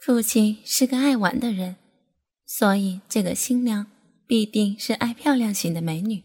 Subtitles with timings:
[0.00, 1.76] 父亲是个爱玩的人，
[2.46, 3.86] 所以这个新娘
[4.26, 6.22] 必定是爱漂亮型的美女。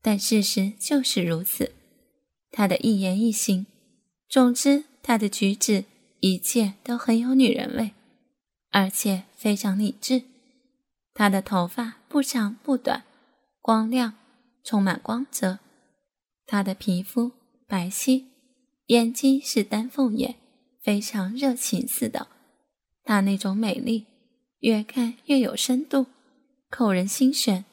[0.00, 1.72] 但事实就是如此，
[2.50, 3.66] 她的一言一行，
[4.30, 5.84] 总之她的举止，
[6.20, 7.92] 一切都很有女人味，
[8.70, 10.22] 而且非常理智。
[11.12, 13.04] 她的头发不长不短，
[13.60, 14.14] 光亮，
[14.64, 15.58] 充满光泽。
[16.46, 17.32] 她的皮肤
[17.66, 18.24] 白皙，
[18.86, 20.36] 眼睛是丹凤眼，
[20.82, 22.28] 非常热情似的。
[23.10, 24.06] 她那种美丽，
[24.60, 26.06] 越看越有深度，
[26.70, 27.64] 扣人心弦。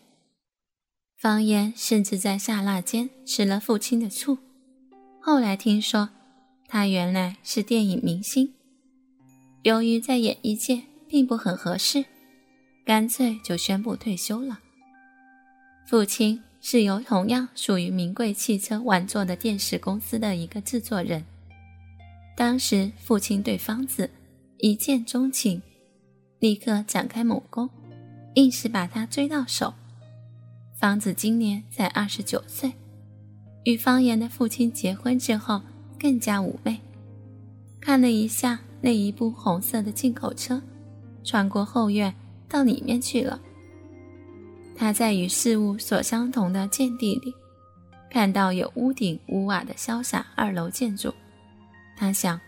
[1.15, 4.39] 方言甚至在刹那间吃了父亲的醋。
[5.21, 6.09] 后来听说，
[6.67, 8.51] 他原来是电影明星，
[9.61, 12.03] 由于在演艺界并不很合适，
[12.83, 14.57] 干脆就宣布退休了。
[15.87, 21.23] 父亲是由同样属于名贵汽车玩座的电视公司的一个制作人。
[22.35, 24.09] 当时父亲对方子。
[24.59, 25.61] 一见钟情，
[26.39, 27.69] 立刻展开猛攻，
[28.33, 29.71] 硬是把他追到手。
[30.79, 32.73] 方子今年才二十九岁，
[33.65, 35.61] 与方言的父亲结婚之后
[35.99, 36.79] 更加妩媚。
[37.79, 40.59] 看了一下那一部红色的进口车，
[41.23, 42.11] 穿过后院
[42.49, 43.39] 到里面去了。
[44.75, 47.31] 他在与事物所相同的建地里，
[48.09, 51.13] 看到有屋顶屋瓦的潇洒二楼建筑，
[51.95, 52.39] 他想，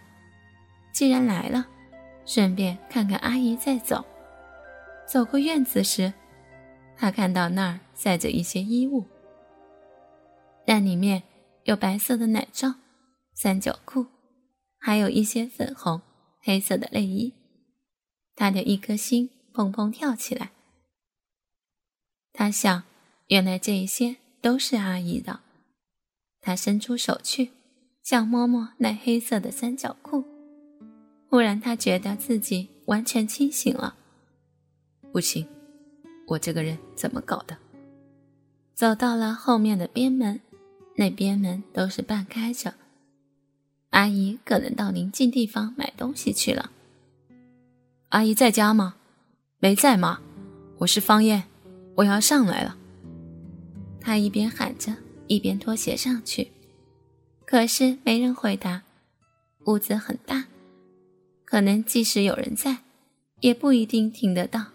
[0.92, 1.68] 既然来了。
[2.30, 4.06] 顺便看看阿姨再走。
[5.08, 6.14] 走过院子时，
[6.96, 9.04] 他看到那儿载着一些衣物，
[10.68, 11.24] 那里面
[11.64, 12.76] 有白色的奶罩、
[13.34, 14.06] 三角裤，
[14.78, 16.04] 还有一些粉红、
[16.40, 17.34] 黑色的内衣。
[18.36, 20.52] 他的一颗心砰砰跳起来。
[22.32, 22.84] 他想，
[23.30, 25.40] 原来这些都是阿姨的。
[26.42, 27.50] 他伸出手去，
[28.04, 30.24] 想摸摸那黑色的三角裤。
[31.30, 33.96] 忽然，他觉得自己完全清醒了。
[35.12, 35.48] 不行，
[36.28, 37.56] 我这个人怎么搞的？
[38.74, 40.40] 走到了后面的边门，
[40.96, 42.74] 那边门都是半开着。
[43.92, 46.72] 阿姨可能到临近地方买东西去了。
[48.10, 48.96] 阿姨在家吗？
[49.60, 50.22] 没在吗？
[50.80, 51.44] 我是方燕，
[51.96, 52.76] 我要上来了。
[54.02, 54.96] 他一边喊着，
[55.28, 56.52] 一边脱鞋上去，
[57.46, 58.82] 可是没人回答。
[59.66, 60.46] 屋子很大。
[61.50, 62.78] 可能即使有人在，
[63.40, 64.68] 也不一定听得到。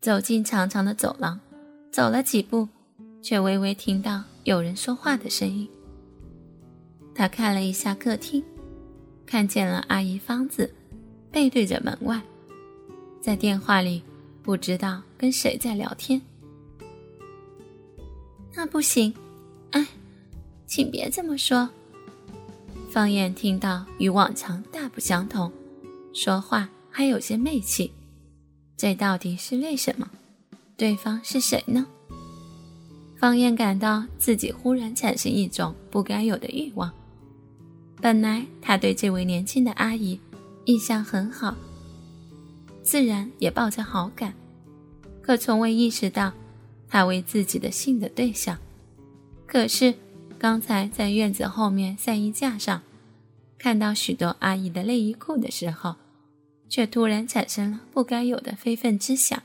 [0.00, 1.38] 走进长长的走廊，
[1.92, 2.68] 走了几步，
[3.22, 5.68] 却微微听到有人说话的声音。
[7.14, 8.42] 他看了一下客厅，
[9.24, 10.74] 看见了阿姨芳子，
[11.30, 12.20] 背对着门外，
[13.20, 14.02] 在电话里
[14.42, 16.20] 不知道跟谁在聊天。
[18.52, 19.14] 那不行，
[19.70, 19.86] 哎，
[20.66, 21.70] 请别这么说。
[22.92, 25.50] 方燕听到与往常大不相同，
[26.12, 27.90] 说话还有些媚气，
[28.76, 30.10] 这到底是为什么？
[30.76, 31.86] 对方是谁呢？
[33.16, 36.92] 方燕感到自己忽然产生一种不该有的欲望。
[37.98, 40.20] 本来他对这位年轻的阿姨
[40.66, 41.56] 印象很好，
[42.82, 44.34] 自然也抱着好感，
[45.22, 46.30] 可从未意识到
[46.90, 48.58] 她为自己的性的对象。
[49.46, 49.94] 可是。
[50.42, 52.82] 刚才在院子后面晒衣架上
[53.60, 55.94] 看到许多阿姨的内衣裤的时候，
[56.68, 59.40] 却突然产生了不该有的非分之想。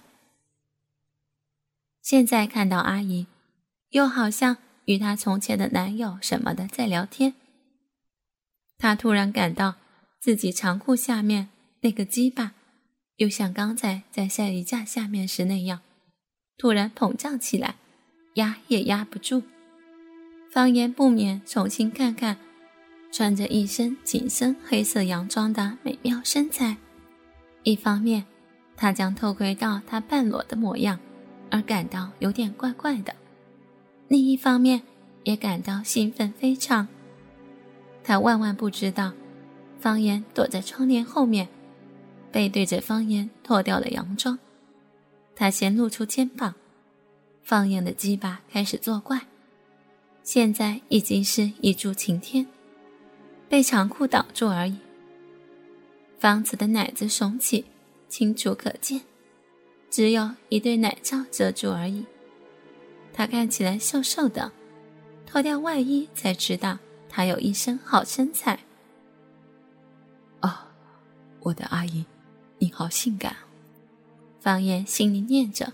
[2.01, 3.27] 现在看到阿姨，
[3.91, 7.35] 又好像与她从前的男友什么的在聊天，
[8.79, 9.75] 他突然感到
[10.19, 11.49] 自己长裤下面
[11.81, 12.53] 那个鸡巴，
[13.17, 15.81] 又像刚才在晒衣架下面时那样，
[16.57, 17.75] 突然膨胀起来，
[18.33, 19.43] 压也压不住。
[20.57, 22.35] 方言不免重新看看
[23.11, 26.75] 穿着一身紧身黑色洋装的美妙身材。
[27.61, 28.25] 一方面，
[28.75, 30.99] 他将偷窥到她半裸的模样，
[31.51, 33.13] 而感到有点怪怪的；
[34.07, 34.81] 另一方面，
[35.25, 36.87] 也感到兴奋非常。
[38.03, 39.13] 他万万不知道，
[39.79, 41.47] 方言躲在窗帘后面，
[42.31, 44.39] 背对着方言脱掉了洋装。
[45.35, 46.55] 他先露出肩膀，
[47.43, 49.21] 方言的鸡巴开始作怪。
[50.27, 52.45] 现在已经是一柱擎天，
[53.47, 54.77] 被长裤挡住而已。
[56.19, 57.63] 方子的奶子耸起，
[58.09, 58.99] 清楚可见，
[59.89, 62.05] 只有一对奶罩遮住而已。
[63.13, 64.51] 她看起来瘦瘦的，
[65.25, 66.77] 脱掉外衣才知道
[67.07, 68.59] 她有一身好身材。
[70.41, 70.53] 哦，
[71.39, 72.03] 我的阿姨，
[72.57, 73.33] 你好性感。
[74.41, 75.71] 方言心里念着，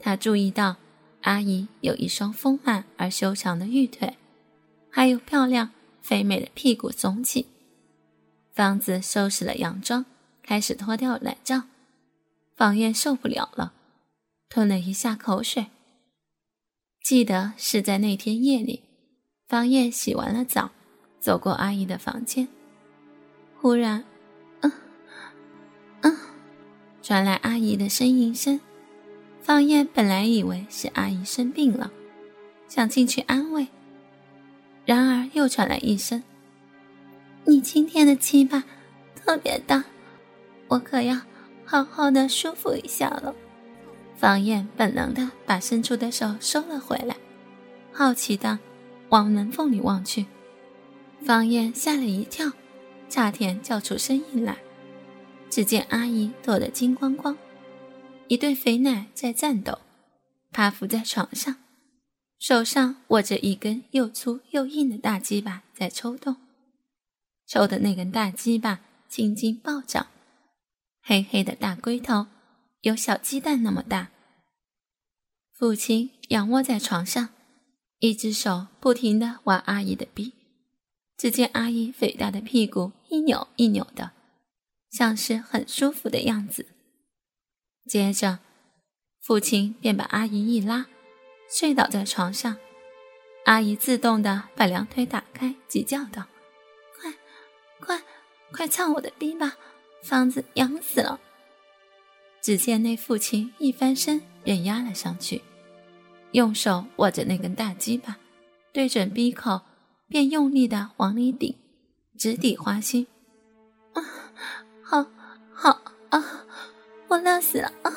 [0.00, 0.76] 他注意到。
[1.26, 4.16] 阿姨有一双丰满而修长的玉腿，
[4.88, 7.46] 还有漂亮肥美的屁股耸起。
[8.54, 10.06] 方子收拾了洋装，
[10.40, 11.64] 开始脱掉奶罩。
[12.54, 13.72] 方燕受不了了，
[14.48, 15.66] 吞了一下口水。
[17.02, 18.84] 记得是在那天夜里，
[19.48, 20.70] 方燕洗完了澡，
[21.18, 22.46] 走过阿姨的房间，
[23.60, 24.04] 忽然，
[24.60, 24.72] 嗯，
[26.02, 26.16] 嗯，
[27.02, 28.60] 传来阿姨的呻吟声。
[29.46, 31.92] 方燕本来以为是阿姨生病了，
[32.66, 33.68] 想进去安慰，
[34.84, 36.20] 然而又传来一声
[37.46, 38.64] ：“你今天的鸡巴
[39.14, 39.84] 特别大，
[40.66, 41.20] 我可要
[41.64, 43.32] 好好的舒服一下了。”
[44.18, 47.16] 方燕本能的把伸出的手收了回来，
[47.92, 48.58] 好奇的
[49.10, 50.26] 往门缝里望去。
[51.24, 52.50] 方燕吓了一跳，
[53.08, 54.56] 差点叫出声音来。
[55.48, 57.38] 只见阿姨躲得精光光。
[58.28, 59.78] 一对肥奶在颤抖，
[60.50, 61.56] 趴伏在床上，
[62.38, 66.36] 手上握着一根又粗又硬的大鸡巴在抽动，
[67.46, 70.08] 抽的那根大鸡巴青筋暴涨，
[71.02, 72.26] 黑黑的大龟头
[72.80, 74.10] 有小鸡蛋那么大。
[75.52, 77.28] 父亲仰卧在床上，
[78.00, 80.32] 一只手不停地挖阿姨的逼，
[81.16, 84.10] 只见阿姨肥大的屁股一扭一扭的，
[84.90, 86.66] 像是很舒服的样子。
[87.88, 88.40] 接着，
[89.20, 90.86] 父亲便把阿姨一拉，
[91.48, 92.56] 睡倒在床上。
[93.44, 96.24] 阿姨自动的把两腿打开，急叫道
[96.98, 97.14] ：“快，
[97.78, 98.02] 快，
[98.50, 99.56] 快操我的逼吧！
[100.02, 101.20] 房子痒死了。”
[102.42, 105.42] 只见那父亲一翻身，便压了上去，
[106.32, 108.16] 用手握着那根大鸡巴，
[108.72, 109.60] 对准鼻口，
[110.08, 111.56] 便用力的往里顶，
[112.18, 113.06] 直抵花心。
[113.94, 114.02] 啊，
[114.82, 115.06] 好，
[115.52, 115.70] 好
[116.10, 116.45] 啊！
[117.08, 117.92] 我乐死了啊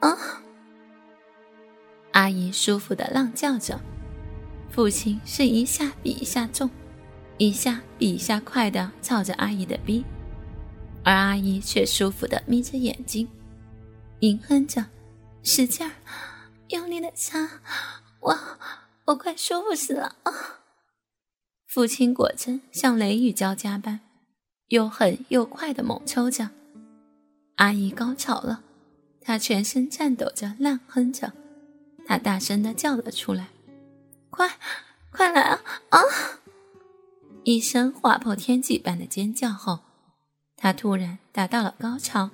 [0.00, 0.42] 啊！
[2.12, 3.80] 阿姨舒服的浪叫着，
[4.70, 6.68] 父亲是一下比一下重，
[7.38, 10.04] 一下比一下快的操着阿姨的逼，
[11.04, 13.28] 而阿姨却舒服的眯着眼睛，
[14.20, 14.84] 吟哼着，
[15.42, 15.92] 使劲儿，
[16.68, 17.48] 用力的掐，
[18.20, 18.38] 我
[19.06, 20.32] 我快舒服死了啊！
[21.66, 24.00] 父亲果真像雷雨交加般，
[24.68, 26.50] 又狠又快的猛抽着。
[27.56, 28.62] 阿姨高潮了，
[29.20, 31.32] 她全身颤抖着，烂哼着，
[32.06, 33.48] 她大声的叫了出来
[34.30, 34.58] ：“快，
[35.10, 35.60] 快来啊！”
[35.90, 36.00] 啊！
[37.44, 39.80] 一声划破天际般的尖叫后，
[40.56, 42.30] 她突然达到了高潮。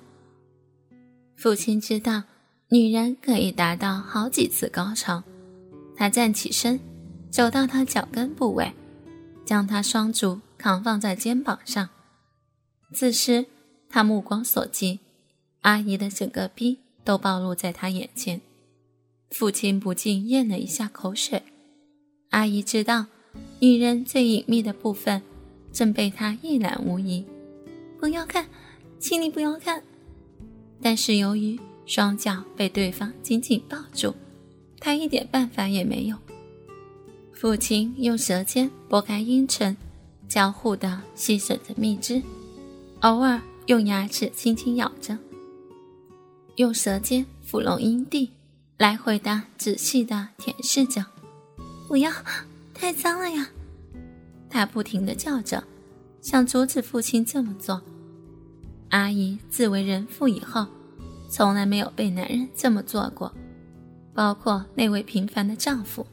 [1.35, 2.23] 父亲知道
[2.69, 5.23] 女人可以达到好几次高潮，
[5.95, 6.79] 他站起身，
[7.29, 8.73] 走到她脚跟部位，
[9.45, 11.89] 将她双足扛放在肩膀上。
[12.93, 13.45] 此时，
[13.89, 14.99] 他目光所及。
[15.61, 18.39] 阿姨的整个逼都暴露在他眼前，
[19.31, 21.43] 父亲不禁咽了一下口水。
[22.29, 23.07] 阿姨知道，
[23.59, 25.21] 女人最隐秘的部分
[25.73, 27.25] 正被他一览无遗。
[27.99, 28.47] 不要看，
[28.99, 29.83] 请你不要看。
[30.81, 34.13] 但是由于双脚被对方紧紧抱住，
[34.79, 36.15] 他一点办法也没有。
[37.33, 39.75] 父亲用舌尖拨开阴唇，
[40.29, 42.21] 交互的吸吮着蜜汁，
[43.01, 45.17] 偶尔用牙齿轻轻咬着。
[46.59, 48.29] 用舌尖抚弄阴蒂，
[48.77, 51.05] 来回的仔细的舔舐着。
[51.87, 52.11] 不要，
[52.73, 53.49] 太脏了呀！
[54.49, 55.63] 他不停的叫着，
[56.19, 57.81] 想阻止父亲这么做。
[58.89, 60.67] 阿姨自为人妇以后，
[61.29, 63.33] 从来没有被男人这么做过，
[64.13, 66.05] 包括那位平凡的丈夫。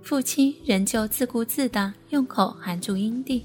[0.00, 3.44] 父亲仍旧自顾自的用口含住阴蒂，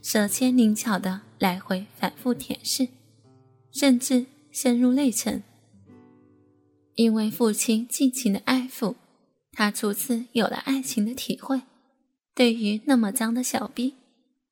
[0.00, 2.88] 舌尖灵巧的来回反复舔舐，
[3.70, 4.24] 甚至。
[4.60, 5.40] 深入内层，
[6.96, 8.96] 因为父亲尽情的爱抚，
[9.52, 11.62] 他初次有了爱情的体会。
[12.34, 13.94] 对于那么脏的小逼，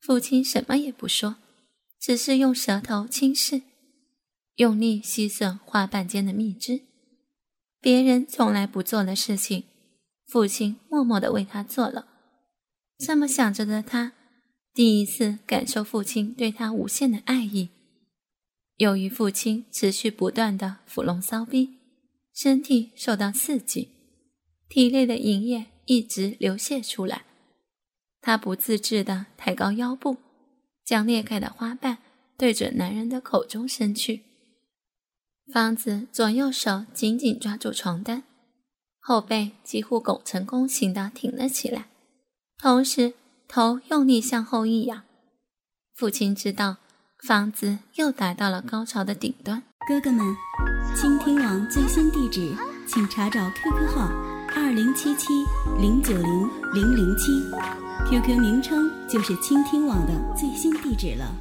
[0.01, 1.35] 父亲什么也不说，
[1.99, 3.63] 只是用舌头轻视，
[4.55, 6.83] 用力吸吮花瓣间的蜜汁。
[7.81, 9.65] 别人从来不做的事情，
[10.29, 12.07] 父亲默默的为他做了。
[12.97, 14.13] 这么想着的他，
[14.73, 17.71] 第一次感受父亲对他无限的爱意。
[18.77, 21.79] 由于父亲持续不断的抚弄骚逼，
[22.35, 23.89] 身体受到刺激，
[24.69, 27.25] 体内的营液一直流泻出来。
[28.21, 30.19] 他不自知的抬高腰部，
[30.85, 31.99] 将裂开的花瓣
[32.37, 34.25] 对准男人的口中伸去。
[35.51, 38.25] 方子左右手紧紧抓住床单，
[38.99, 41.89] 后背几乎拱成弓形的挺了起来，
[42.59, 43.15] 同时
[43.49, 45.05] 头用力向后一仰。
[45.95, 46.77] 父亲知道。
[47.25, 49.63] 房子又达到了高潮的顶端。
[49.89, 50.37] 哥哥们，
[50.95, 52.55] 倾听网最新地址，
[52.87, 54.11] 请查找 QQ 号
[54.55, 55.33] 二零七七
[55.81, 57.33] 零九零零零七
[58.09, 61.35] ，QQ 名称就是倾听网的最新地址了。